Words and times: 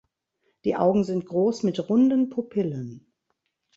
Die 0.65 0.75
Augen 0.75 1.03
sind 1.03 1.27
groß 1.27 1.61
mit 1.61 1.87
runden 1.87 2.31
Pupillen. 2.31 3.13